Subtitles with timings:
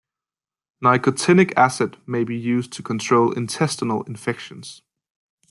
[0.81, 4.81] Nicotinic acid may be used to control intestinal infections.